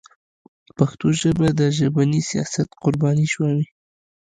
پښتو 0.77 1.07
ژبه 1.21 1.47
د 1.59 1.61
ژبني 1.77 2.21
سیاست 2.29 2.69
قرباني 2.81 3.27
شوې. 3.33 3.65